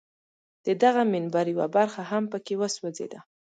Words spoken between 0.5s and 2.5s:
د دغه منبر یوه برخه هم په